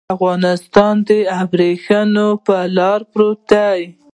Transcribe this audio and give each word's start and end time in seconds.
افغانستان 0.15 0.93
د 1.07 1.09
ابريښم 1.41 2.11
پر 2.45 2.63
لار 2.77 2.99
پروت 3.11 3.41
دی. 3.51 3.81